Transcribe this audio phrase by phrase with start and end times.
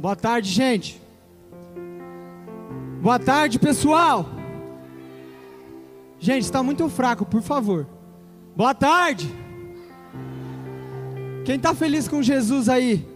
[0.00, 0.98] Boa tarde, gente.
[3.02, 4.24] Boa tarde, pessoal.
[6.18, 7.86] Gente, está muito fraco, por favor.
[8.56, 9.30] Boa tarde.
[11.44, 13.06] Quem está feliz com Jesus aí?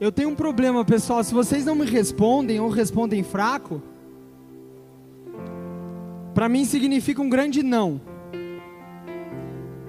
[0.00, 1.22] Eu tenho um problema, pessoal.
[1.22, 3.82] Se vocês não me respondem ou respondem fraco,
[6.32, 8.00] para mim significa um grande não.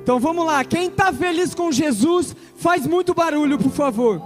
[0.03, 0.65] Então vamos lá.
[0.65, 4.21] Quem está feliz com Jesus, faz muito barulho, por favor.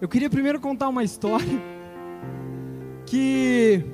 [0.00, 1.60] Eu queria primeiro contar uma história
[3.04, 3.84] que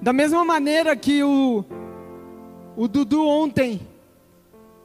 [0.00, 1.62] da mesma maneira que o
[2.74, 3.78] o Dudu ontem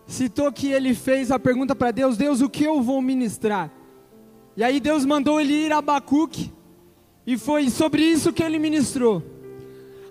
[0.06, 3.72] citou que ele fez a pergunta para Deus: Deus, o que eu vou ministrar?
[4.58, 6.52] E aí Deus mandou ele ir a Abacuque,
[7.26, 9.24] e foi sobre isso que ele ministrou.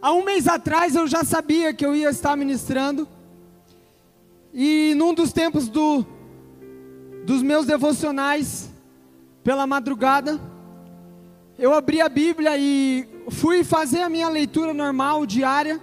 [0.02, 3.09] Há um mês atrás eu já sabia que eu ia estar ministrando,
[4.52, 6.04] e num dos tempos do,
[7.24, 8.71] dos meus devocionais,
[9.43, 10.40] pela madrugada,
[11.59, 15.80] eu abri a Bíblia e fui fazer a minha leitura normal, diária.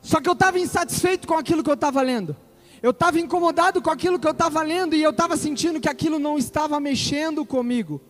[0.00, 2.36] Só que eu estava insatisfeito com aquilo que eu estava lendo.
[2.82, 6.18] Eu estava incomodado com aquilo que eu estava lendo e eu estava sentindo que aquilo
[6.18, 8.00] não estava mexendo comigo.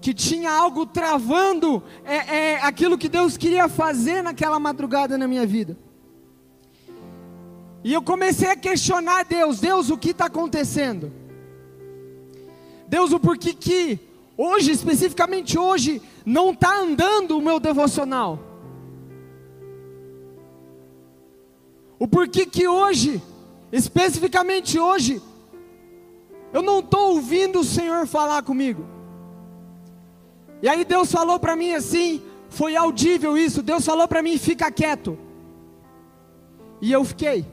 [0.00, 5.46] Que tinha algo travando é, é, aquilo que Deus queria fazer naquela madrugada na minha
[5.46, 5.76] vida.
[7.82, 11.12] E eu comecei a questionar Deus: Deus, o que está acontecendo?
[12.88, 14.00] Deus, o porquê que
[14.36, 18.38] hoje, especificamente hoje, não está andando o meu devocional?
[21.98, 23.22] O porquê que hoje,
[23.70, 25.22] especificamente hoje,
[26.52, 28.99] eu não estou ouvindo o Senhor falar comigo?
[30.62, 34.70] E aí Deus falou para mim assim, foi audível isso, Deus falou para mim, fica
[34.70, 35.18] quieto.
[36.80, 37.44] E eu fiquei.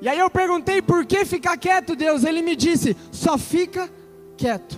[0.00, 2.24] E aí eu perguntei por que ficar quieto, Deus?
[2.24, 3.90] Ele me disse: só fica
[4.36, 4.76] quieto.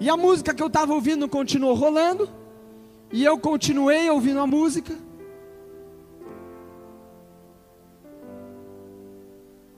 [0.00, 2.28] E a música que eu estava ouvindo continuou rolando,
[3.12, 4.96] e eu continuei ouvindo a música.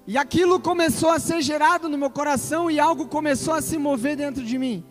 [0.07, 4.17] E aquilo começou a ser gerado no meu coração e algo começou a se mover
[4.17, 4.85] dentro de mim.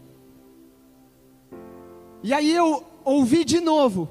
[2.23, 4.07] E aí eu ouvi de novo.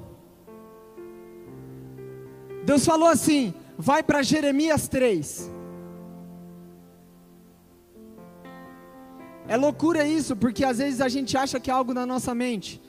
[2.63, 5.49] Deus falou assim: vai para Jeremias 3.
[9.47, 12.81] É loucura isso, porque às vezes a gente acha que é algo na nossa mente,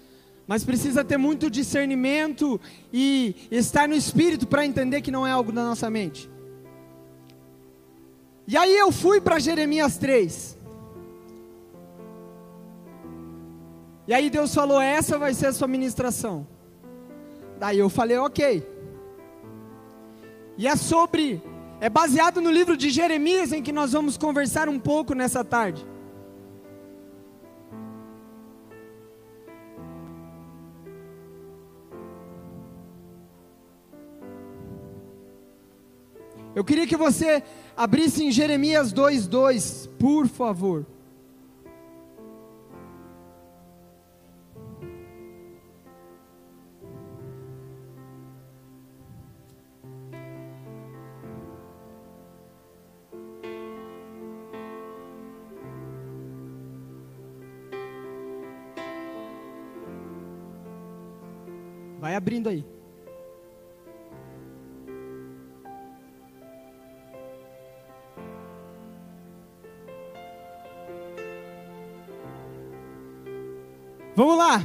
[0.47, 2.61] mas precisa ter muito discernimento
[2.93, 6.31] e estar no espírito para entender que não é algo da nossa mente.
[8.47, 10.59] E aí eu fui para Jeremias 3.
[14.07, 16.47] E aí Deus falou: essa vai ser a sua ministração.
[17.59, 18.67] Daí eu falei: ok.
[20.59, 21.43] E é sobre,
[21.81, 25.87] é baseado no livro de Jeremias em que nós vamos conversar um pouco nessa tarde.
[36.55, 37.43] Eu queria que você
[37.77, 40.87] abrisse em Jeremias 2:2, por favor.
[61.99, 62.82] Vai abrindo aí.
[74.15, 74.63] Vamos lá.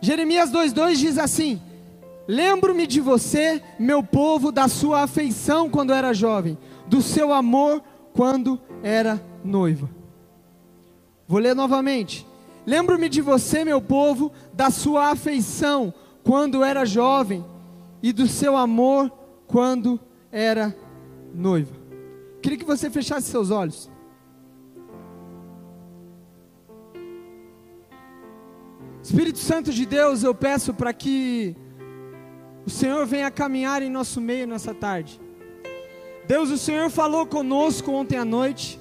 [0.00, 1.60] Jeremias 2:2 diz assim:
[2.28, 8.60] Lembro-me de você, meu povo, da sua afeição quando era jovem, do seu amor quando
[8.82, 9.88] era noiva.
[11.26, 12.26] Vou ler novamente.
[12.64, 15.94] Lembro-me de você, meu povo, da sua afeição
[16.24, 17.44] quando era jovem
[18.02, 19.10] e do seu amor
[19.46, 20.00] quando
[20.32, 20.76] era
[21.32, 21.74] noiva.
[22.42, 23.88] Queria que você fechasse seus olhos.
[29.06, 31.54] Espírito Santo de Deus, eu peço para que
[32.66, 35.20] o Senhor venha caminhar em nosso meio nessa tarde.
[36.26, 38.80] Deus, o Senhor falou conosco ontem à noite,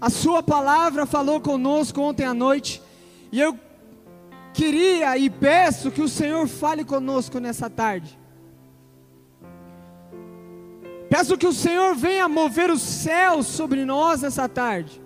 [0.00, 2.82] a Sua palavra falou conosco ontem à noite,
[3.30, 3.54] e eu
[4.54, 8.18] queria e peço que o Senhor fale conosco nessa tarde.
[11.10, 15.02] Peço que o Senhor venha mover os céus sobre nós nessa tarde.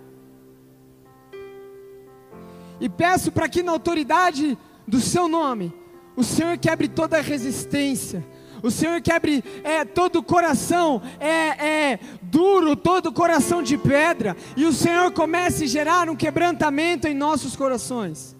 [2.81, 4.57] E peço para que na autoridade
[4.87, 5.71] do seu nome,
[6.15, 8.25] o Senhor quebre toda resistência,
[8.63, 14.73] o Senhor quebre é, todo coração é, é duro, todo coração de pedra, e o
[14.73, 18.35] Senhor comece a gerar um quebrantamento em nossos corações.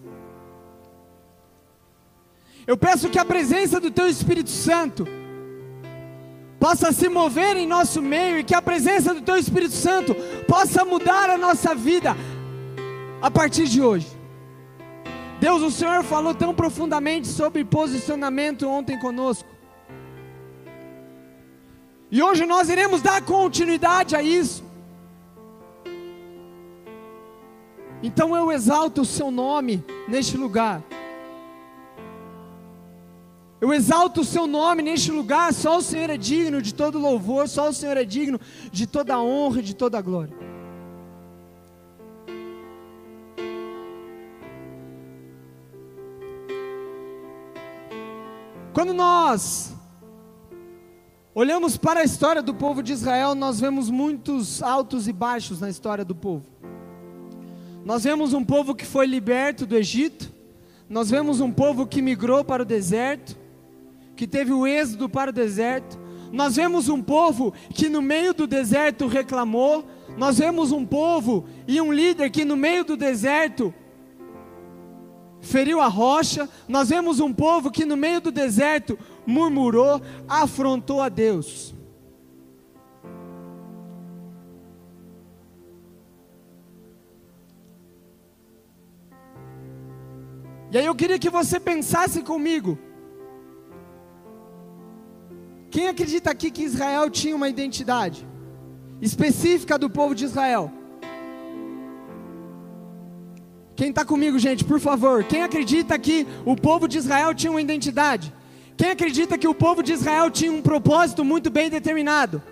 [2.66, 5.06] Eu peço que a presença do Teu Espírito Santo
[6.58, 10.14] possa se mover em nosso meio e que a presença do Teu Espírito Santo
[10.46, 12.16] possa mudar a nossa vida
[13.20, 14.11] a partir de hoje.
[15.42, 19.48] Deus, o Senhor falou tão profundamente sobre posicionamento ontem conosco.
[22.12, 24.62] E hoje nós iremos dar continuidade a isso.
[28.04, 30.80] Então eu exalto o seu nome neste lugar.
[33.60, 37.48] Eu exalto o seu nome neste lugar, só o Senhor é digno de todo louvor,
[37.48, 38.40] só o Senhor é digno
[38.70, 40.41] de toda honra e de toda glória.
[48.72, 49.74] Quando nós
[51.34, 55.68] olhamos para a história do povo de Israel, nós vemos muitos altos e baixos na
[55.68, 56.46] história do povo.
[57.84, 60.32] Nós vemos um povo que foi liberto do Egito,
[60.88, 63.36] nós vemos um povo que migrou para o deserto,
[64.16, 66.00] que teve o êxodo para o deserto.
[66.32, 69.84] Nós vemos um povo que no meio do deserto reclamou.
[70.16, 73.72] Nós vemos um povo e um líder que no meio do deserto
[75.42, 76.48] feriu a rocha.
[76.66, 81.74] Nós vemos um povo que no meio do deserto murmurou, afrontou a Deus.
[90.70, 92.78] E aí eu queria que você pensasse comigo.
[95.70, 98.26] Quem acredita aqui que Israel tinha uma identidade
[99.00, 100.72] específica do povo de Israel?
[103.74, 105.24] Quem está comigo, gente, por favor?
[105.24, 108.32] Quem acredita que o povo de Israel tinha uma identidade?
[108.76, 112.42] Quem acredita que o povo de Israel tinha um propósito muito bem determinado?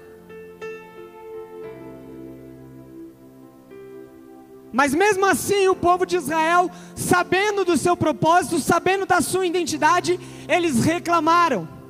[4.72, 10.18] Mas mesmo assim, o povo de Israel, sabendo do seu propósito, sabendo da sua identidade,
[10.48, 11.80] eles reclamaram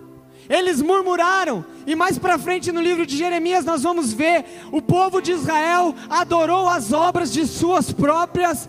[0.51, 5.23] eles murmuraram, e mais para frente no livro de Jeremias nós vamos ver: o povo
[5.23, 8.69] de Israel adorou as obras de suas próprias.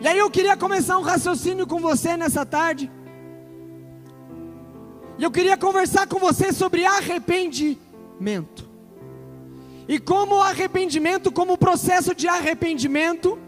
[0.00, 2.90] E aí eu queria começar um raciocínio com você nessa tarde.
[5.18, 8.68] E eu queria conversar com você sobre arrependimento.
[9.86, 13.38] E como o arrependimento, como o processo de arrependimento,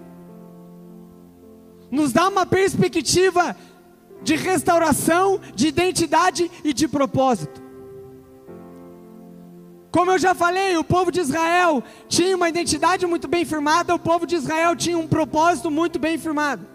[1.90, 3.56] nos dá uma perspectiva
[4.22, 7.61] de restauração, de identidade e de propósito.
[9.92, 13.98] Como eu já falei, o povo de Israel tinha uma identidade muito bem firmada, o
[13.98, 16.66] povo de Israel tinha um propósito muito bem firmado.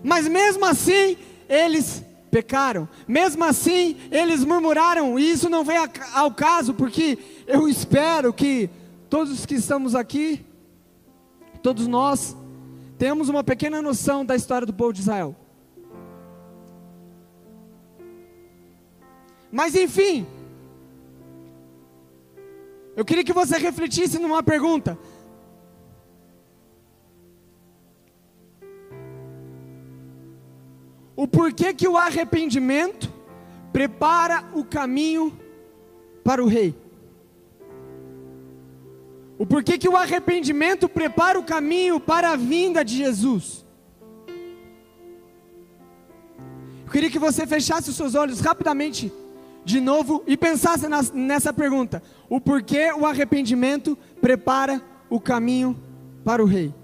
[0.00, 1.16] Mas mesmo assim,
[1.48, 5.76] eles pecaram, mesmo assim, eles murmuraram, e isso não vem
[6.14, 7.18] ao caso, porque
[7.48, 8.70] eu espero que
[9.10, 10.46] todos que estamos aqui,
[11.64, 12.36] todos nós,
[12.96, 15.34] temos uma pequena noção da história do povo de Israel.
[19.50, 20.26] Mas enfim,
[22.98, 24.98] eu queria que você refletisse numa pergunta.
[31.14, 33.08] O porquê que o arrependimento
[33.72, 35.38] prepara o caminho
[36.24, 36.74] para o rei?
[39.38, 43.64] O porquê que o arrependimento prepara o caminho para a vinda de Jesus.
[46.84, 49.12] Eu queria que você fechasse os seus olhos rapidamente
[49.68, 55.78] de novo e pensasse nessa pergunta: o porquê o arrependimento prepara o caminho
[56.24, 56.74] para o rei?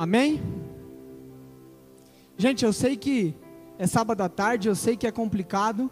[0.00, 0.40] Amém?
[2.38, 3.36] Gente, eu sei que
[3.78, 5.90] é sábado à tarde, eu sei que é complicado,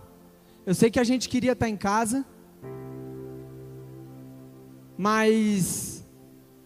[0.65, 2.25] eu sei que a gente queria estar em casa,
[4.97, 6.09] mas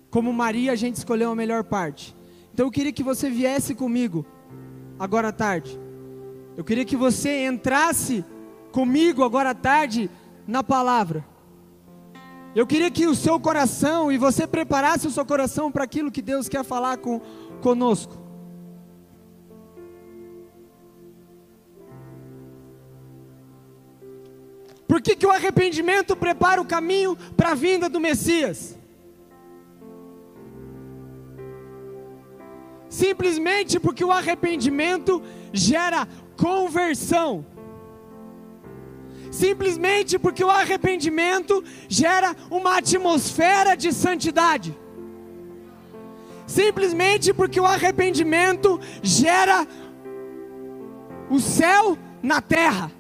[0.09, 2.15] como Maria a gente escolheu a melhor parte.
[2.55, 4.25] Então eu queria que você viesse comigo
[4.97, 5.81] agora à tarde.
[6.57, 8.25] Eu queria que você entrasse
[8.71, 10.09] comigo agora à tarde
[10.47, 11.32] na palavra.
[12.55, 16.21] Eu queria que o seu coração e você preparasse o seu coração para aquilo que
[16.21, 17.21] Deus quer falar com,
[17.63, 18.21] conosco.
[24.87, 28.77] Por que, que o arrependimento prepara o caminho para a vinda do Messias?
[32.91, 36.07] Simplesmente porque o arrependimento gera
[36.37, 37.47] conversão.
[39.33, 44.77] Simplesmente porque o arrependimento gera uma atmosfera de santidade.
[46.47, 49.67] Simplesmente porque o arrependimento gera
[51.31, 52.93] o céu na terra.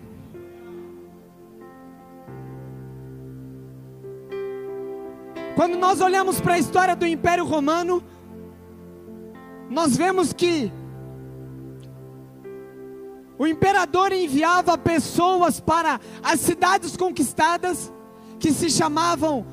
[5.55, 8.03] Quando nós olhamos para a história do Império Romano,
[9.69, 10.73] nós vemos que
[13.43, 17.93] o imperador enviava pessoas para as cidades conquistadas,
[18.39, 19.45] que se chamavam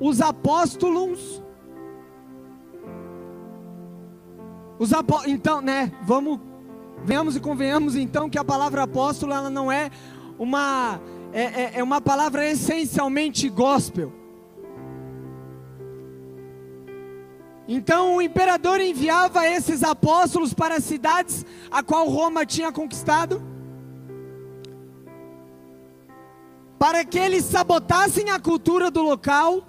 [0.00, 1.42] os apóstolos.
[4.78, 6.40] Os apó então, né, vamos,
[7.04, 9.90] venhamos e convenhamos então que a palavra apóstolo ela não é
[10.38, 10.98] uma,
[11.30, 14.10] é, é, é uma palavra essencialmente gospel.
[17.70, 23.42] Então o imperador enviava esses apóstolos para as cidades a qual Roma tinha conquistado,
[26.78, 29.62] para que eles sabotassem a cultura do local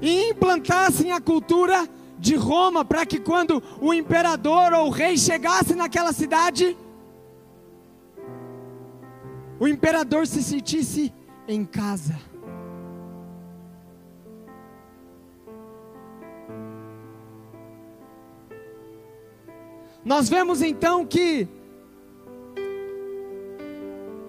[0.00, 1.86] e implantassem a cultura
[2.18, 6.74] de Roma, para que quando o imperador ou o rei chegasse naquela cidade,
[9.60, 11.12] o imperador se sentisse
[11.46, 12.27] em casa.
[20.08, 21.46] Nós vemos então que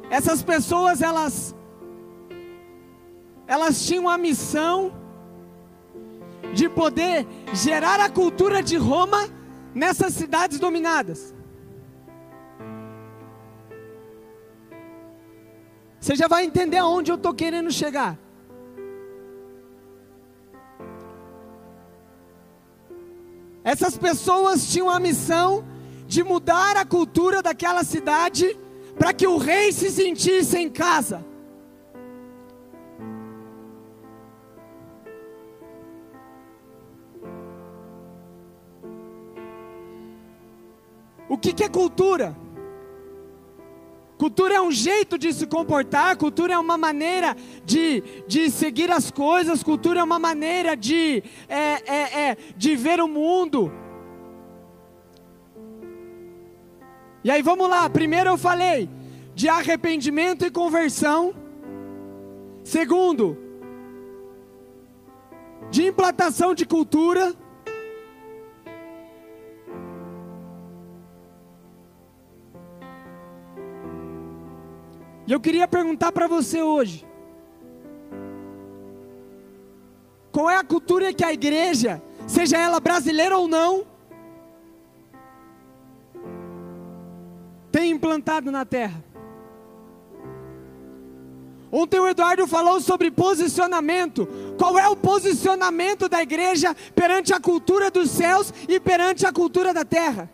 [0.10, 1.56] essas pessoas elas
[3.48, 4.92] elas tinham a missão
[6.54, 9.30] de poder gerar a cultura de Roma
[9.74, 11.34] nessas cidades dominadas.
[15.98, 18.20] Você já vai entender aonde eu estou querendo chegar.
[23.64, 25.69] Essas pessoas tinham a missão
[26.10, 28.58] de mudar a cultura daquela cidade
[28.98, 31.24] para que o rei se sentisse em casa.
[41.30, 42.36] O que, que é cultura?
[44.18, 49.12] Cultura é um jeito de se comportar, cultura é uma maneira de, de seguir as
[49.12, 53.72] coisas, cultura é uma maneira de, é, é, é, de ver o mundo.
[57.24, 58.90] E aí vamos lá, primeiro eu falei
[59.36, 61.34] de arrependimento e conversão.
[62.64, 63.38] Segundo,
[65.70, 67.34] de implantação de cultura.
[75.28, 77.06] E eu queria perguntar para você hoje:
[80.32, 83.86] qual é a cultura que a igreja, seja ela brasileira ou não,
[87.72, 89.04] tem implantado na terra?
[91.72, 94.28] Ontem o Eduardo falou sobre posicionamento.
[94.58, 99.74] Qual é o posicionamento da igreja perante a cultura dos céus e perante a cultura
[99.74, 100.30] da terra?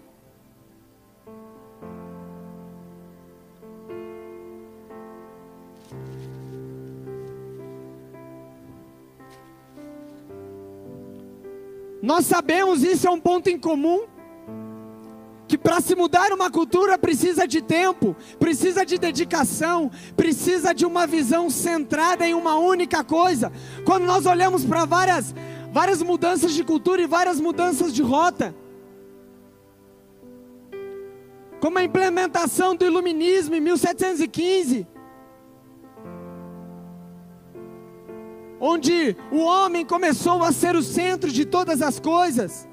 [12.02, 14.04] Nós sabemos, isso é um ponto em comum,
[15.48, 21.06] que para se mudar uma cultura precisa de tempo, precisa de dedicação, precisa de uma
[21.06, 23.52] visão centrada em uma única coisa.
[23.86, 25.36] Quando nós olhamos para várias,
[25.72, 28.56] várias mudanças de cultura e várias mudanças de rota,
[31.60, 34.88] como a implementação do iluminismo em 1715,
[38.60, 42.68] onde o homem começou a ser o centro de todas as coisas.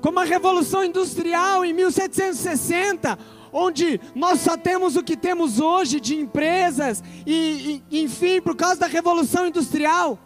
[0.00, 3.18] Como a Revolução Industrial em 1760,
[3.52, 8.80] onde nós só temos o que temos hoje de empresas, e, e enfim, por causa
[8.80, 10.18] da Revolução Industrial.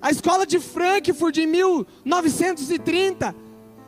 [0.00, 3.34] A escola de Frankfurt em 1930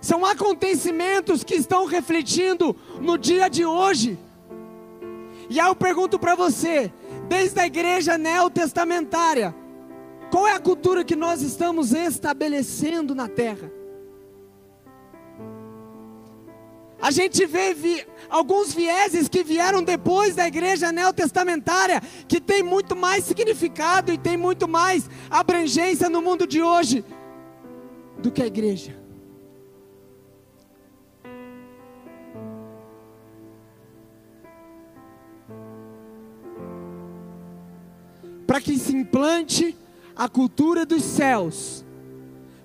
[0.00, 4.18] são acontecimentos que estão refletindo no dia de hoje.
[5.48, 6.92] E aí eu pergunto para você,
[7.28, 9.54] desde a igreja neotestamentária,
[10.30, 13.70] qual é a cultura que nós estamos estabelecendo na terra?
[17.02, 22.94] A gente vê vi, alguns vieses que vieram depois da igreja neotestamentária, que tem muito
[22.94, 27.04] mais significado e tem muito mais abrangência no mundo de hoje
[28.18, 28.96] do que a igreja.
[38.46, 39.76] Para que se implante
[40.16, 41.84] a cultura dos céus,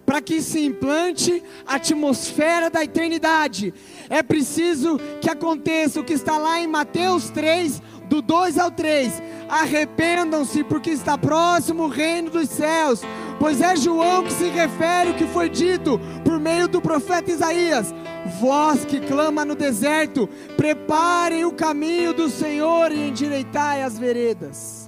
[0.06, 3.74] para que se implante a atmosfera da eternidade,
[4.10, 9.22] é preciso que aconteça o que está lá em Mateus 3, do 2 ao 3.
[9.50, 13.02] Arrependam-se, porque está próximo o reino dos céus.
[13.40, 17.94] Pois é João que se refere o que foi dito por meio do profeta Isaías.
[18.40, 24.85] Vós que clama no deserto, preparem o caminho do Senhor e endireitai as veredas.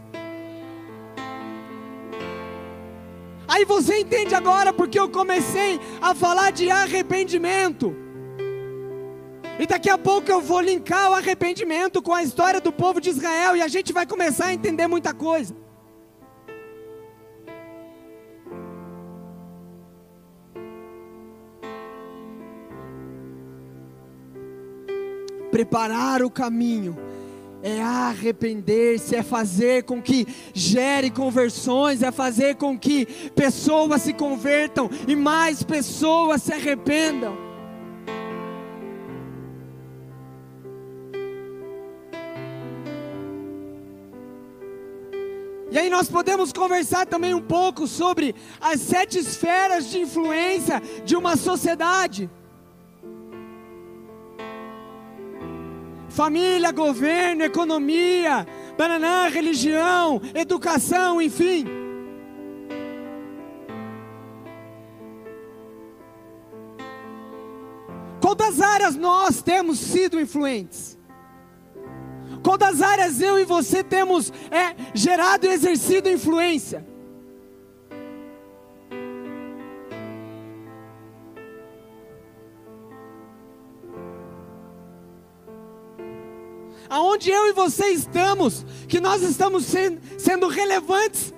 [3.48, 7.96] Aí você entende agora porque eu comecei a falar de arrependimento.
[9.60, 13.10] E daqui a pouco eu vou linkar o arrependimento com a história do povo de
[13.10, 15.56] Israel e a gente vai começar a entender muita coisa.
[25.50, 27.07] Preparar o caminho
[27.68, 33.06] é arrepender-se, é fazer com que gere conversões, é fazer com que
[33.36, 37.36] pessoas se convertam e mais pessoas se arrependam.
[45.70, 51.18] E aí nós podemos conversar também um pouco sobre as sete esferas de influência de
[51.18, 52.30] uma sociedade.
[56.18, 61.64] Família, governo, economia, bananã, religião, educação, enfim.
[68.20, 70.98] Qual das áreas nós temos sido influentes?
[72.42, 76.84] Qual das áreas eu e você temos é, gerado e exercido influência?
[86.90, 91.34] Aonde eu e você estamos, que nós estamos sendo, sendo relevantes,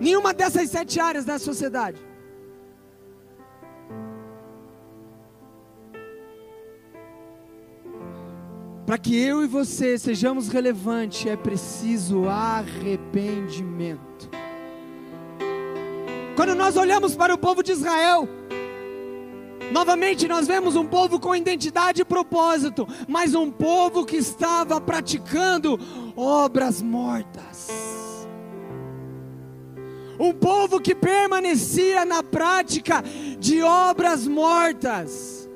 [0.00, 2.00] nenhuma dessas sete áreas da sociedade.
[8.86, 14.28] Para que eu e você sejamos relevantes, é preciso arrependimento.
[16.36, 18.28] Quando nós olhamos para o povo de Israel,
[19.70, 25.78] novamente nós vemos um povo com identidade e propósito, mas um povo que estava praticando
[26.16, 27.68] obras mortas.
[30.18, 33.02] Um povo que permanecia na prática
[33.38, 35.48] de obras mortas.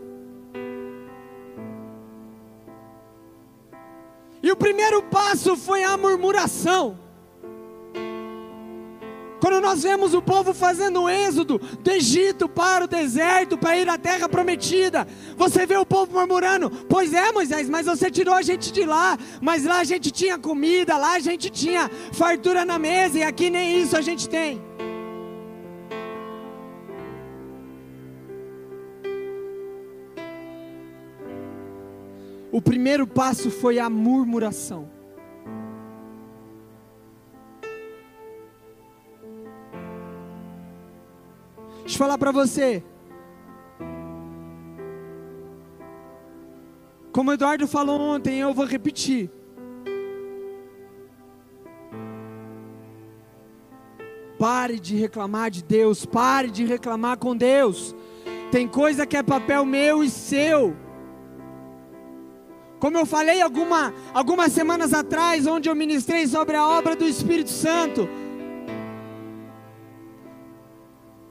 [4.43, 7.06] E o primeiro passo foi a murmuração.
[9.47, 13.89] Quando nós vemos o povo fazendo o êxodo do Egito para o deserto, para ir
[13.89, 15.07] à terra prometida,
[15.37, 19.17] você vê o povo murmurando: Pois é, Moisés, mas você tirou a gente de lá,
[19.41, 23.49] mas lá a gente tinha comida, lá a gente tinha fartura na mesa, e aqui
[23.49, 24.61] nem isso a gente tem.
[32.51, 34.96] O primeiro passo foi a murmuração.
[41.87, 42.83] Deixa eu falar para você.
[47.13, 49.31] Como o Eduardo falou ontem, eu vou repetir.
[54.37, 57.95] Pare de reclamar de Deus, pare de reclamar com Deus.
[58.51, 60.77] Tem coisa que é papel meu e seu.
[62.81, 67.51] Como eu falei alguma, algumas semanas atrás, onde eu ministrei sobre a obra do Espírito
[67.51, 68.09] Santo,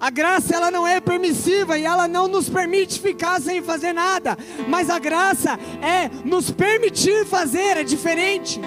[0.06, 4.38] a graça ela não é permissiva e ela não nos permite ficar sem fazer nada,
[4.68, 8.62] mas a graça é nos permitir fazer, é diferente.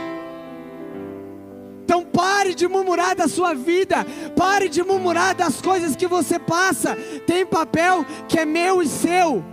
[1.85, 4.05] Então pare de murmurar da sua vida,
[4.37, 6.96] pare de murmurar das coisas que você passa.
[7.24, 9.44] Tem papel que é meu e seu.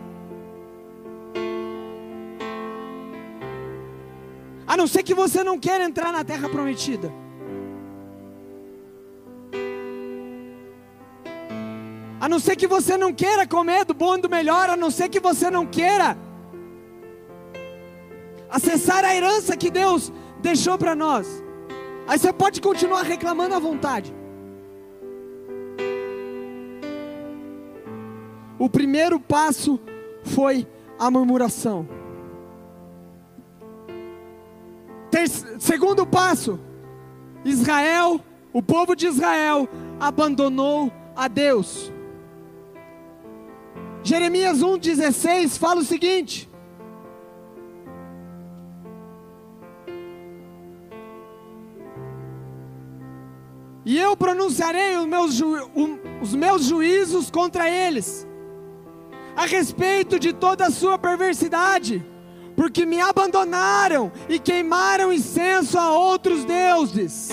[4.65, 7.24] A não ser que você não queira entrar na terra prometida.
[12.25, 14.89] A não ser que você não queira comer do bom e do melhor, a não
[14.89, 16.17] ser que você não queira
[18.49, 21.27] acessar a herança que Deus deixou para nós.
[22.07, 24.11] Aí você pode continuar reclamando à vontade.
[28.57, 29.79] O primeiro passo
[30.23, 31.87] foi a murmuração.
[35.59, 36.59] segundo passo,
[37.43, 38.19] Israel,
[38.51, 41.93] o povo de Israel abandonou a Deus.
[44.05, 46.47] Jeremias 1,16 fala o seguinte:
[53.83, 55.55] e eu pronunciarei os meus, ju,
[56.21, 58.27] os meus juízos contra eles,
[59.35, 62.05] a respeito de toda a sua perversidade,
[62.55, 67.31] porque me abandonaram e queimaram incenso a outros deuses.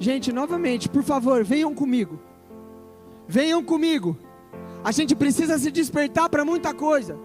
[0.00, 2.18] Gente, novamente, por favor, venham comigo.
[3.28, 4.16] Venham comigo.
[4.82, 7.18] A gente precisa se despertar para muita coisa.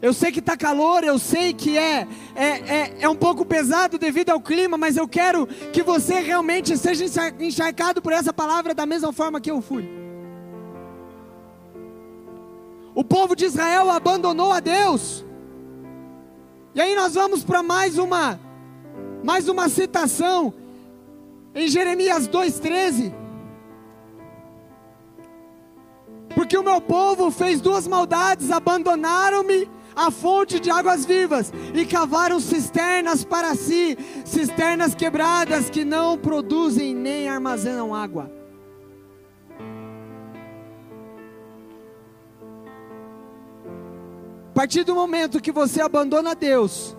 [0.00, 3.98] Eu sei que está calor, eu sei que é, é, é, é, um pouco pesado
[3.98, 7.04] devido ao clima, mas eu quero que você realmente seja
[7.40, 9.88] encharcado por essa palavra da mesma forma que eu fui.
[12.94, 15.24] O povo de Israel abandonou a Deus.
[16.72, 18.38] E aí nós vamos para mais uma
[19.24, 20.52] mais uma citação
[21.54, 23.10] em Jeremias 2,13.
[26.34, 32.38] Porque o meu povo fez duas maldades, abandonaram-me a fonte de águas vivas e cavaram
[32.38, 38.30] cisternas para si, cisternas quebradas que não produzem nem armazenam água.
[44.50, 46.96] A partir do momento que você abandona Deus,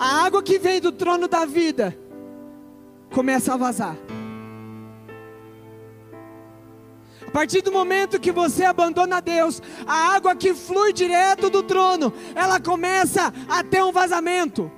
[0.00, 1.94] a água que vem do trono da vida
[3.12, 3.94] começa a vazar.
[7.26, 12.14] A partir do momento que você abandona Deus, a água que flui direto do trono,
[12.34, 14.72] ela começa a ter um vazamento.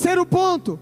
[0.00, 0.80] Terceiro ponto.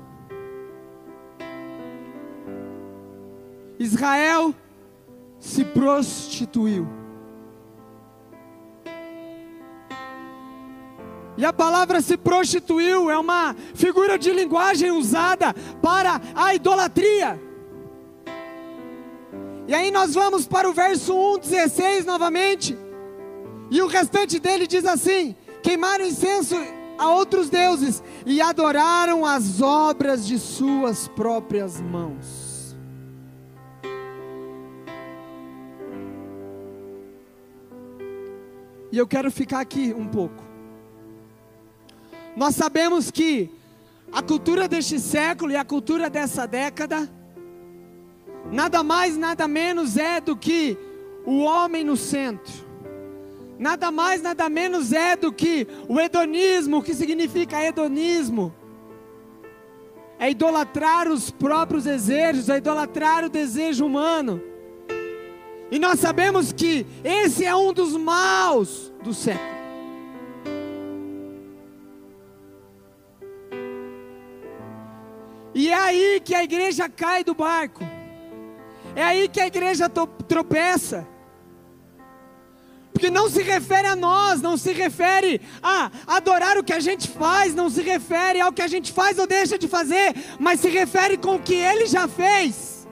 [3.76, 4.54] Israel
[5.40, 6.86] se prostituiu.
[11.36, 15.52] E a palavra se prostituiu é uma figura de linguagem usada
[15.82, 17.40] para a idolatria.
[19.66, 22.78] E aí nós vamos para o verso 1,16 novamente.
[23.68, 26.54] E o restante dele diz assim: queimaram incenso
[26.98, 32.76] a outros deuses e adoraram as obras de suas próprias mãos.
[38.90, 40.42] E eu quero ficar aqui um pouco.
[42.36, 43.50] Nós sabemos que
[44.10, 47.08] a cultura deste século e a cultura dessa década,
[48.50, 50.76] nada mais, nada menos é do que
[51.24, 52.67] o homem no centro
[53.58, 58.54] nada mais, nada menos é do que o hedonismo, o que significa hedonismo.
[60.18, 64.40] É idolatrar os próprios desejos, é idolatrar o desejo humano.
[65.70, 69.58] E nós sabemos que esse é um dos maus do século.
[75.54, 77.82] E é aí que a igreja cai do barco.
[78.94, 81.06] É aí que a igreja tropeça.
[82.98, 87.06] Porque não se refere a nós, não se refere a adorar o que a gente
[87.06, 90.68] faz, não se refere ao que a gente faz ou deixa de fazer, mas se
[90.68, 92.88] refere com o que ele já fez.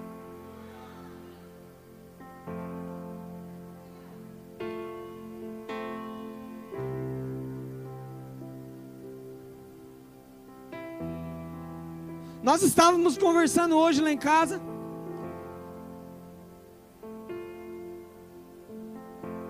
[12.45, 14.76] Nós estávamos conversando hoje lá em casa.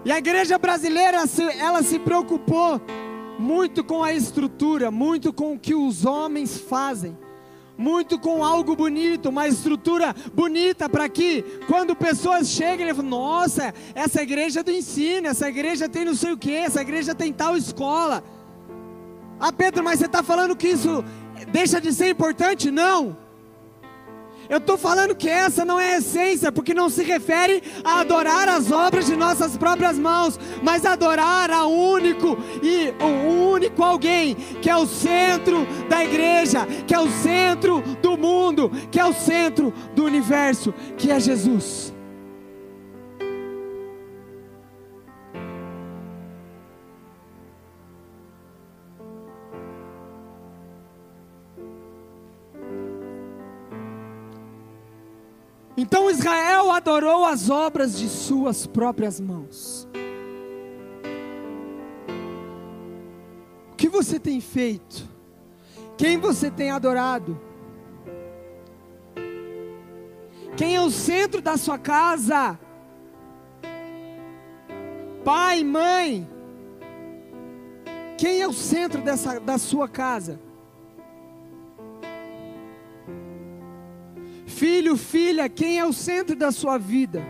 [0.07, 1.25] E a igreja brasileira,
[1.59, 2.81] ela se preocupou
[3.41, 7.19] muito com a estrutura, muito com o que os homens fazem,
[7.77, 14.23] muito com algo bonito, uma estrutura bonita para que quando pessoas chegam, falam: Nossa, essa
[14.23, 17.57] igreja é do ensino, essa igreja tem não sei o que, essa igreja tem tal
[17.57, 18.23] escola.
[19.41, 21.05] Ah, Pedro, mas você está falando que isso
[21.51, 22.71] deixa de ser importante?
[22.71, 23.26] Não.
[24.49, 28.49] Eu estou falando que essa não é a essência, porque não se refere a adorar
[28.49, 34.71] as obras de nossas próprias mãos, mas adorar a único e o único alguém que
[34.71, 39.73] é o centro da igreja, que é o centro do mundo, que é o centro
[39.95, 41.96] do universo, que é Jesus.
[55.97, 59.89] Então Israel adorou as obras de suas próprias mãos.
[63.73, 65.09] O que você tem feito?
[65.97, 67.41] Quem você tem adorado?
[70.55, 72.61] Quem é o centro da sua casa?
[75.25, 76.29] Pai, mãe.
[78.19, 80.39] Quem é o centro dessa, da sua casa?
[84.57, 87.23] Filho, filha, quem é o centro da sua vida?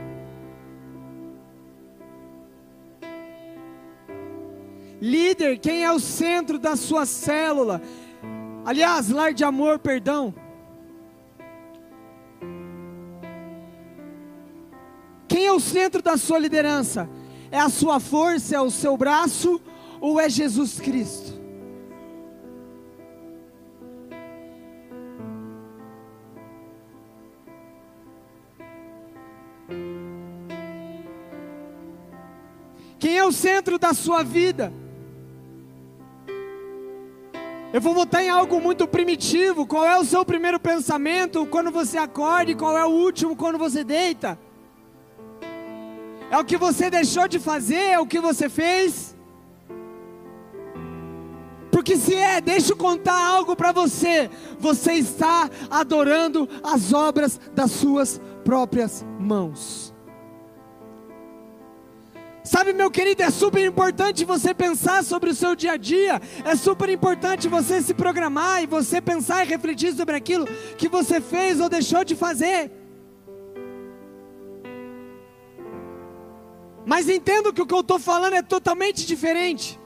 [5.00, 7.82] Líder, quem é o centro da sua célula?
[8.64, 10.32] Aliás, lar de amor, perdão.
[15.26, 17.10] Quem é o centro da sua liderança?
[17.50, 19.60] É a sua força, é o seu braço
[20.00, 21.45] ou é Jesus Cristo?
[33.26, 34.72] O centro da sua vida?
[37.72, 39.66] Eu vou voltar em algo muito primitivo.
[39.66, 43.58] Qual é o seu primeiro pensamento quando você acorda e qual é o último quando
[43.58, 44.38] você deita?
[46.30, 47.92] É o que você deixou de fazer?
[47.92, 49.16] É o que você fez?
[51.70, 54.30] Porque se é, deixa eu contar algo para você.
[54.58, 59.85] Você está adorando as obras das suas próprias mãos.
[62.46, 66.54] Sabe, meu querido, é super importante você pensar sobre o seu dia a dia, é
[66.54, 70.46] super importante você se programar e você pensar e refletir sobre aquilo
[70.78, 72.70] que você fez ou deixou de fazer.
[76.84, 79.80] Mas entendo que o que eu estou falando é totalmente diferente.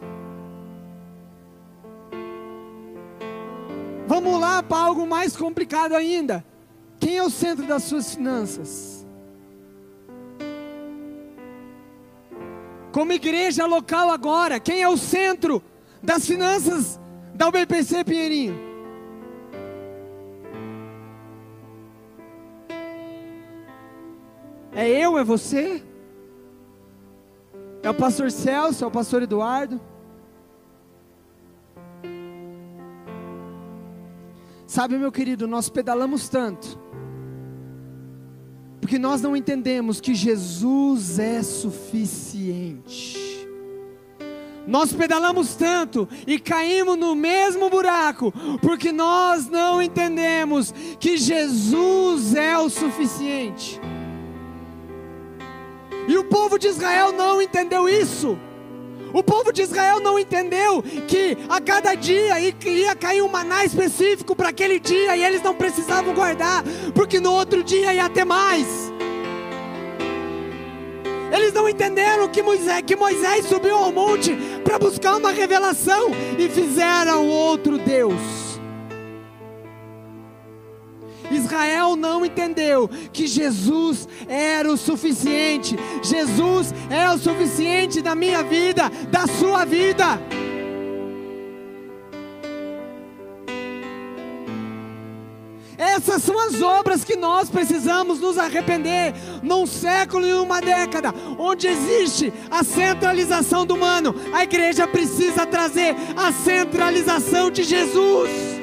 [4.07, 6.45] Vamos lá para algo mais complicado ainda.
[6.99, 9.00] Quem é o centro das suas finanças?
[12.93, 15.63] Como igreja local agora, quem é o centro
[16.03, 17.01] das finanças
[17.35, 18.71] da UBPC Pinheirinho?
[24.73, 25.83] É eu, é você?
[27.83, 29.81] É o pastor Celso, é o pastor Eduardo?
[34.67, 36.79] Sabe, meu querido, nós pedalamos tanto
[38.91, 43.17] porque nós não entendemos que Jesus é suficiente.
[44.67, 52.59] Nós pedalamos tanto e caímos no mesmo buraco, porque nós não entendemos que Jesus é
[52.59, 53.81] o suficiente.
[56.09, 58.37] E o povo de Israel não entendeu isso.
[59.13, 64.37] O povo de Israel não entendeu que a cada dia ia cair um maná específico
[64.37, 66.63] para aquele dia e eles não precisavam guardar,
[66.95, 68.91] porque no outro dia ia ter mais.
[71.33, 76.49] Eles não entenderam que Moisés, que Moisés subiu ao monte para buscar uma revelação e
[76.49, 78.40] fizeram outro Deus.
[81.51, 85.77] Israel não entendeu que Jesus era o suficiente.
[86.01, 90.21] Jesus é o suficiente da minha vida, da sua vida.
[95.77, 101.67] Essas são as obras que nós precisamos nos arrepender num século e uma década, onde
[101.67, 104.15] existe a centralização do humano.
[104.33, 108.60] A igreja precisa trazer a centralização de Jesus.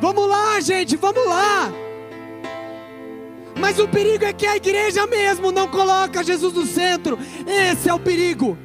[0.00, 1.72] Vamos lá, gente, vamos lá.
[3.58, 7.18] Mas o perigo é que a igreja mesmo não coloca Jesus no centro.
[7.46, 8.56] Esse é o perigo.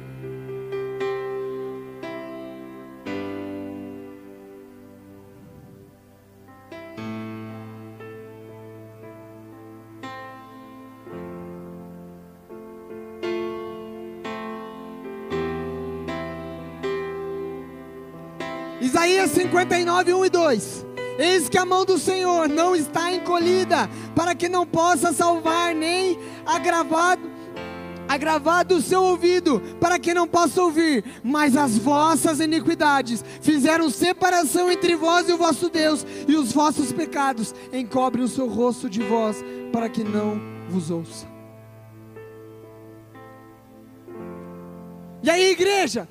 [18.80, 20.83] Isaías 59, 1 e 2.
[21.18, 26.18] Eis que a mão do Senhor não está encolhida, para que não possa salvar, nem
[26.44, 27.34] agravado
[28.08, 34.70] agravado o seu ouvido, para que não possa ouvir, mas as vossas iniquidades fizeram separação
[34.70, 39.02] entre vós e o vosso Deus, e os vossos pecados encobrem o seu rosto de
[39.02, 41.26] vós, para que não vos ouça.
[45.22, 46.06] E aí, igreja?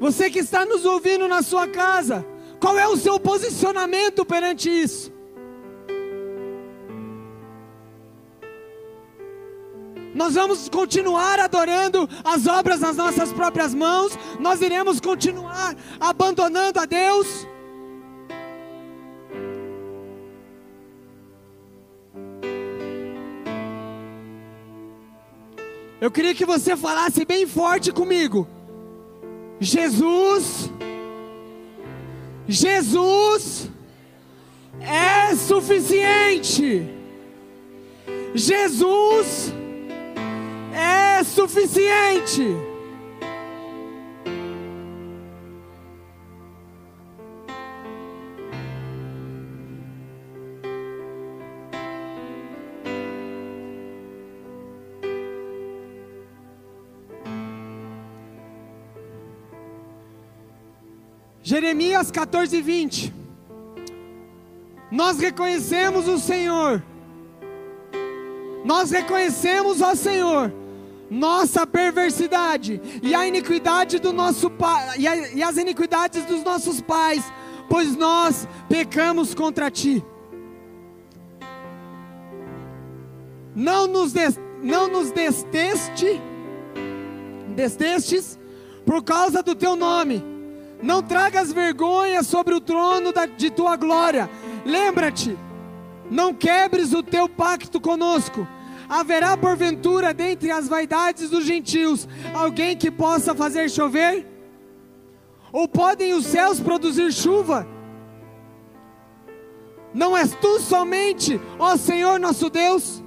[0.00, 2.26] Você que está nos ouvindo na sua casa,
[2.58, 5.12] qual é o seu posicionamento perante isso?
[10.14, 16.86] Nós vamos continuar adorando as obras nas nossas próprias mãos, nós iremos continuar abandonando a
[16.86, 17.46] Deus.
[26.00, 28.48] Eu queria que você falasse bem forte comigo.
[29.60, 30.70] Jesus,
[32.48, 33.70] Jesus
[34.80, 36.88] é suficiente.
[38.34, 39.52] Jesus
[40.72, 42.69] é suficiente.
[61.42, 63.14] Jeremias 14, 20.
[64.90, 66.82] Nós reconhecemos o Senhor,
[68.64, 70.52] nós reconhecemos ao Senhor
[71.08, 77.24] nossa perversidade e a iniquidade do nosso pai e, e as iniquidades dos nossos pais,
[77.68, 80.04] pois nós pecamos contra ti.
[83.54, 86.20] Não nos, des, não nos desteste,
[87.54, 88.38] destestes
[88.84, 90.29] por causa do teu nome
[90.82, 94.30] não tragas vergonha sobre o trono da, de tua glória.
[94.64, 95.36] Lembra-te,
[96.10, 98.46] não quebres o teu pacto conosco.
[98.88, 104.26] Haverá porventura dentre as vaidades dos gentios alguém que possa fazer chover?
[105.52, 107.66] Ou podem os céus produzir chuva?
[109.92, 113.02] Não és tu somente, ó Senhor nosso Deus?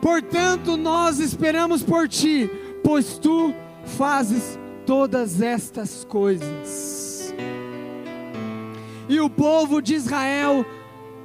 [0.00, 2.50] Portanto, nós esperamos por ti,
[2.82, 3.54] pois tu
[3.84, 7.34] fazes todas estas coisas.
[9.08, 10.64] E o povo de Israel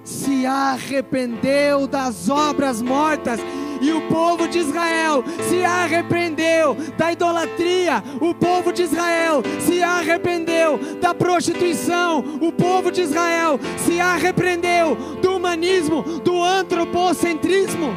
[0.04, 3.40] se arrependeu das obras mortas.
[3.80, 8.04] E o povo de Israel se arrependeu da idolatria.
[8.20, 12.24] O povo de Israel se arrependeu da prostituição.
[12.42, 17.96] O povo de Israel se arrependeu do humanismo, do antropocentrismo.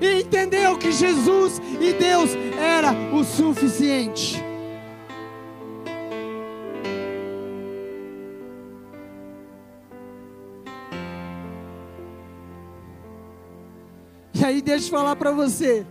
[0.00, 4.51] E entendeu que Jesus e Deus era o suficiente.
[14.42, 15.86] E aí, deixa eu falar para você.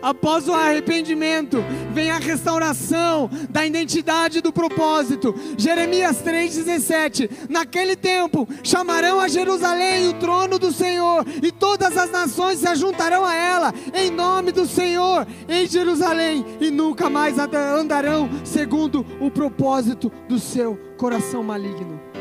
[0.00, 1.56] Após o arrependimento,
[1.92, 5.34] vem a restauração da identidade do propósito.
[5.58, 12.60] Jeremias 3,17: Naquele tempo chamarão a Jerusalém o trono do Senhor, e todas as nações
[12.60, 19.04] se juntarão a ela, em nome do Senhor, em Jerusalém, e nunca mais andarão segundo
[19.20, 22.13] o propósito do seu coração maligno.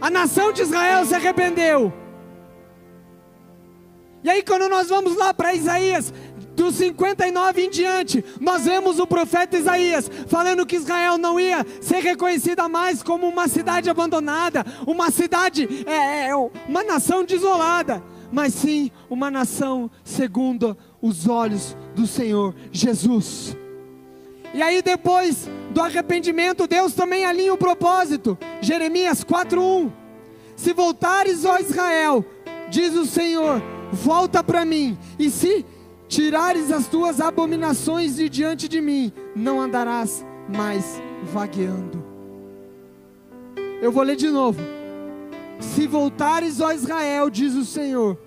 [0.00, 1.92] A nação de Israel se arrependeu.
[4.22, 6.12] E aí, quando nós vamos lá para Isaías,
[6.54, 12.00] dos 59 em diante, nós vemos o profeta Isaías falando que Israel não ia ser
[12.00, 18.52] reconhecida mais como uma cidade abandonada, uma cidade, é, é, é uma nação desolada, mas
[18.52, 23.56] sim uma nação segundo os olhos do Senhor Jesus.
[24.52, 28.36] E aí, depois do arrependimento, Deus também alinha o propósito.
[28.60, 29.90] Jeremias 4:1.
[30.56, 32.24] Se voltares, ó Israel,
[32.68, 35.64] diz o Senhor, volta para mim, e se
[36.08, 41.00] tirares as tuas abominações de diante de mim, não andarás mais
[41.32, 42.04] vagueando.
[43.80, 44.60] Eu vou ler de novo.
[45.60, 48.18] Se voltares, ó Israel, diz o Senhor,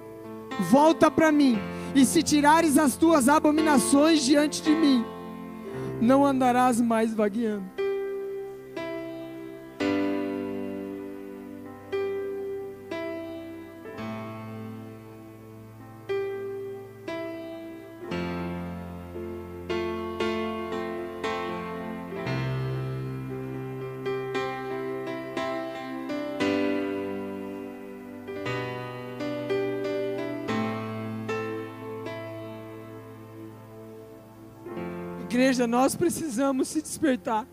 [0.72, 1.60] volta para mim,
[1.94, 5.06] e se tirares as tuas abominações diante de mim,
[6.04, 7.83] não andarás mais vagueando.
[35.54, 37.48] Igreja, nós precisamos se despertar.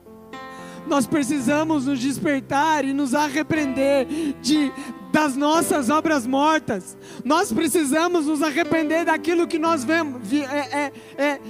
[0.87, 4.07] Nós precisamos nos despertar e nos arrepender
[4.41, 4.73] de
[5.13, 6.97] das nossas obras mortas.
[7.25, 11.41] Nós precisamos nos arrepender daquilo que nós vemos, vi, é, é, é,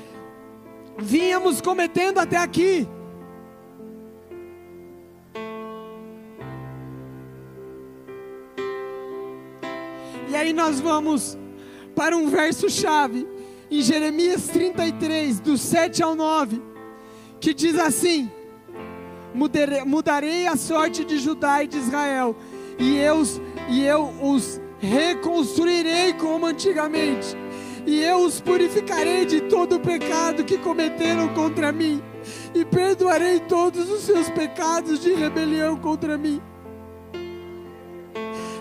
[0.98, 2.88] vínhamos cometendo até aqui.
[10.28, 11.38] E aí nós vamos
[11.94, 13.26] para um verso chave
[13.70, 16.60] em Jeremias 33, do 7 ao 9,
[17.38, 18.30] que diz assim:
[19.86, 22.34] mudarei, a sorte de Judá e de Israel,
[22.78, 23.22] e eu,
[23.68, 27.36] e eu os reconstruirei como antigamente,
[27.86, 32.02] e eu os purificarei de todo o pecado que cometeram contra mim,
[32.52, 36.42] e perdoarei todos os seus pecados de rebelião contra mim.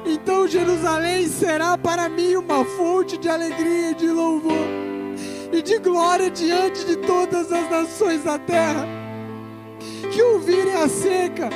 [0.05, 4.88] Então Jerusalém será para mim uma fonte de alegria e de louvor
[5.51, 8.85] e de glória diante de todas as nações da terra
[10.11, 11.49] que ouvirem a seca.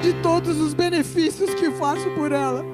[0.00, 2.64] De todos os benefícios que faço por ela,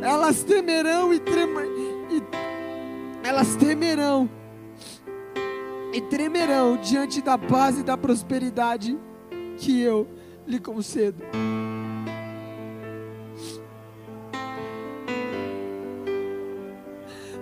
[0.00, 1.62] elas temerão e, trema,
[2.10, 2.22] e
[3.22, 4.30] elas temerão
[5.92, 8.98] e tremerão diante da paz e da prosperidade
[9.58, 10.06] que eu
[10.46, 11.22] lhe concedo.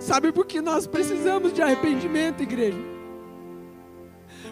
[0.05, 2.77] Sabe por que nós precisamos de arrependimento, igreja?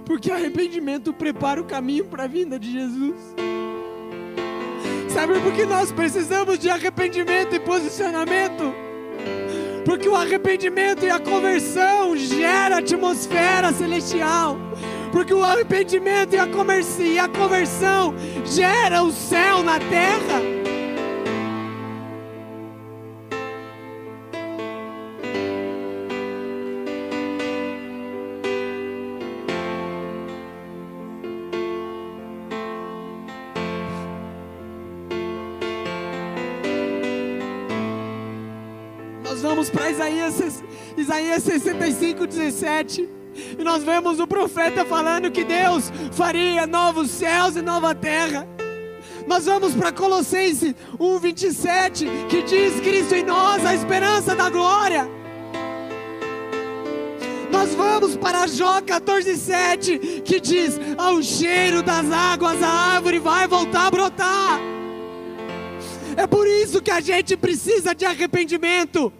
[0.04, 3.16] Porque arrependimento prepara o caminho para a vinda de Jesus.
[5.10, 8.74] Sabe por que nós precisamos de arrependimento e posicionamento?
[9.86, 14.58] Porque o arrependimento e a conversão gera atmosfera celestial.
[15.12, 16.48] Porque o arrependimento e a,
[17.06, 20.63] e a conversão gera o céu na terra.
[40.10, 40.64] Isaías,
[40.98, 43.10] Isaías 65, 17.
[43.58, 48.48] E nós vemos o profeta falando que Deus faria novos céus e nova terra.
[49.26, 55.10] Nós vamos para Colossenses 1, 27, que diz: Cristo em nós, a esperança da glória.
[57.50, 63.48] Nós vamos para Jó 14, 7, que diz: Ao cheiro das águas a árvore vai
[63.48, 64.60] voltar a brotar.
[66.18, 69.12] É por isso que a gente precisa de arrependimento.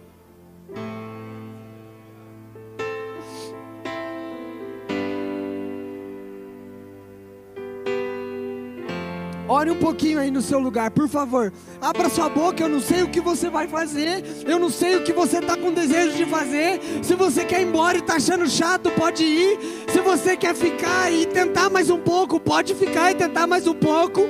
[9.64, 11.50] Ore um pouquinho aí no seu lugar, por favor.
[11.80, 14.22] Abra sua boca, eu não sei o que você vai fazer.
[14.46, 16.78] Eu não sei o que você está com desejo de fazer.
[17.02, 19.58] Se você quer ir embora e está achando chato, pode ir.
[19.90, 23.72] Se você quer ficar e tentar mais um pouco, pode ficar e tentar mais um
[23.72, 24.28] pouco.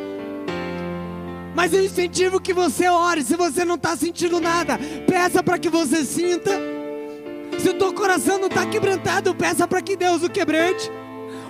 [1.52, 3.24] Mas eu incentivo que você ore.
[3.24, 6.52] Se você não está sentindo nada, peça para que você sinta.
[7.58, 10.88] Se o teu coração não está quebrantado, peça para que Deus o quebrante.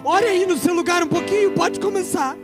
[0.02, 2.34] Ore aí no seu lugar um pouquinho, pode começar.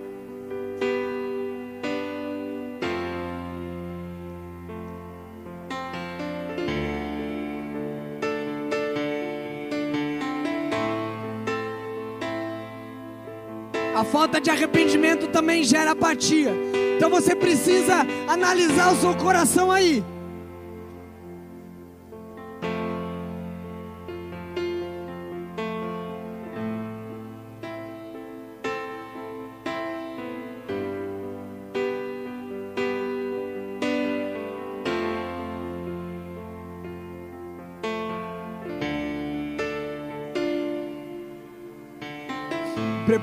[14.11, 16.53] Falta de arrependimento também gera apatia.
[16.97, 20.05] Então você precisa analisar o seu coração aí.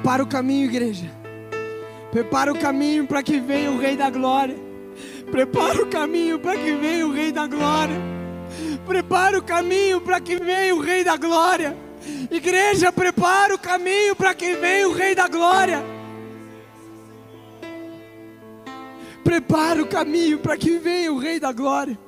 [0.07, 1.11] Prepara o caminho, igreja.
[2.11, 4.55] Prepara o caminho para que venha o Rei da Glória.
[5.29, 7.97] Prepara o caminho para que venha o Rei da Glória.
[8.85, 11.75] Prepara o caminho para que venha o Rei da Glória.
[12.31, 15.83] Igreja, prepara o caminho para que venha o Rei da Glória.
[19.25, 21.99] Prepara o caminho para que venha o Rei da Glória.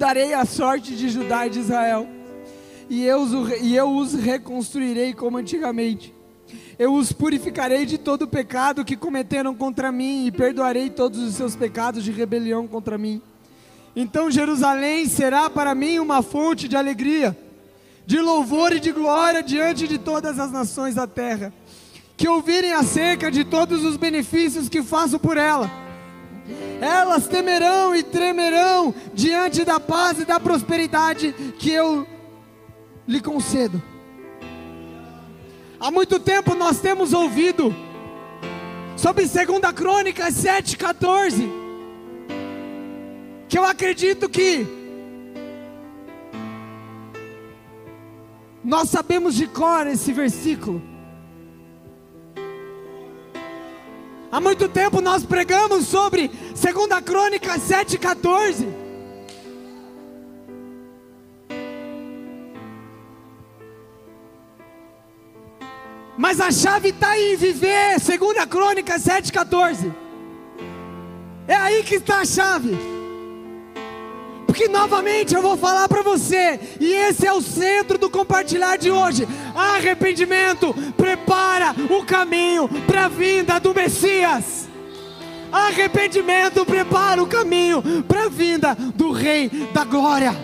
[0.00, 2.08] Mudarei a sorte de Judá e de Israel,
[2.88, 3.22] e eu,
[3.60, 6.14] e eu os reconstruirei como antigamente.
[6.78, 11.34] Eu os purificarei de todo o pecado que cometeram contra mim, e perdoarei todos os
[11.34, 13.20] seus pecados de rebelião contra mim.
[13.94, 17.36] Então Jerusalém será para mim uma fonte de alegria,
[18.06, 21.52] de louvor e de glória diante de todas as nações da terra,
[22.16, 25.89] que ouvirem acerca de todos os benefícios que faço por ela
[26.80, 32.06] elas temerão e tremerão diante da paz e da prosperidade que eu
[33.06, 33.82] lhe concedo.
[35.78, 37.74] Há muito tempo nós temos ouvido
[38.96, 41.48] sobre 2 Crônicas 7,14,
[43.48, 44.66] que eu acredito que
[48.62, 50.89] nós sabemos de cor esse versículo.
[54.32, 58.68] Há muito tempo nós pregamos sobre 2 Crônica 7,14.
[66.16, 69.92] Mas a chave está em viver, segundo a Crônica 7,14.
[71.48, 72.78] É aí que está a chave.
[74.46, 78.90] Porque novamente eu vou falar para você, e esse é o centro do compartilhar de
[78.90, 79.26] hoje.
[79.54, 80.74] Arrependimento
[81.30, 84.68] prepara o caminho para a vinda do Messias.
[85.52, 90.34] Arrependimento prepara o caminho para a vinda do Rei da Glória.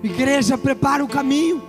[0.00, 1.60] Igreja, prepara o caminho.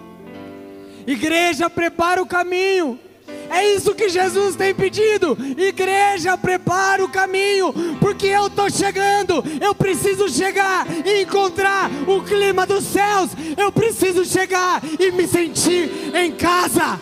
[1.08, 3.09] Igreja, prepara o caminho.
[3.50, 5.38] É isso que Jesus tem pedido.
[5.58, 9.44] Igreja, prepara o caminho, porque eu estou chegando.
[9.60, 13.32] Eu preciso chegar e encontrar o clima dos céus.
[13.58, 17.02] Eu preciso chegar e me sentir em casa.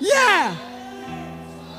[0.00, 0.70] Yeah!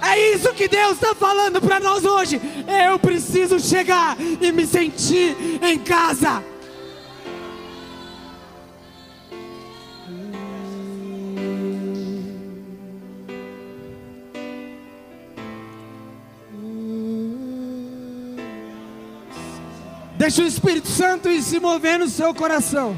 [0.01, 2.41] É isso que Deus está falando para nós hoje.
[2.87, 6.43] Eu preciso chegar e me sentir em casa.
[20.21, 22.95] Deixa o Espírito Santo ir se mover no seu coração.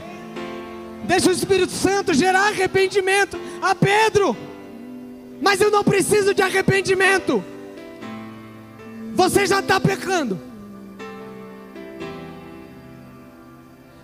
[1.05, 4.35] Deixa o Espírito Santo gerar arrependimento a Pedro.
[5.41, 7.41] Mas eu não preciso de arrependimento.
[9.15, 10.37] Você já está pecando.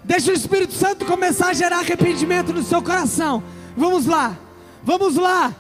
[0.02, 3.44] Deixa o Espírito Santo começar a gerar arrependimento no seu coração.
[3.76, 4.40] Vamos lá,
[4.82, 5.54] vamos lá.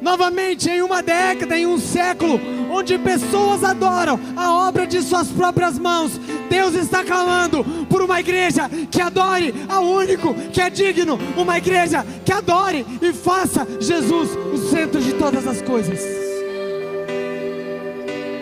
[0.00, 2.38] Novamente, em uma década, em um século,
[2.74, 6.20] onde pessoas adoram a obra de suas próprias mãos,
[6.50, 12.04] Deus está clamando por uma igreja que adore ao único que é digno, uma igreja
[12.24, 16.00] que adore e faça Jesus o centro de todas as coisas.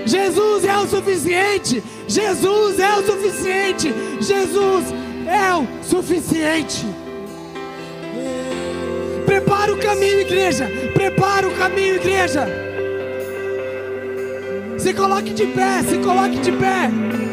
[0.07, 4.87] Jesus é o suficiente, Jesus é o suficiente, Jesus
[5.27, 6.87] é o suficiente.
[9.27, 10.69] Prepara o caminho, igreja.
[10.93, 12.72] Prepara o caminho, igreja.
[14.83, 17.32] Se coloque de pé, se coloque de pé.